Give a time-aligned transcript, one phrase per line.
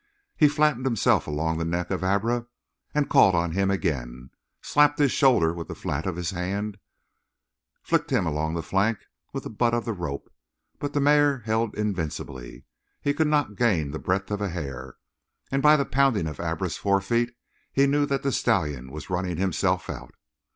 [0.35, 2.47] He flattened himself along the neck of Abra
[2.91, 4.31] and called on him again,
[4.63, 6.79] slapped his shoulder with the flat of his hand,
[7.83, 8.97] flicked him along the flank
[9.31, 10.31] with the butt of the rope;
[10.79, 12.65] but the mare held him invincibly;
[12.99, 14.95] he could not gain the breadth of a hair,
[15.51, 17.35] and by the pounding of Abra's forefeet
[17.71, 20.15] he knew that the stallion was running himself out.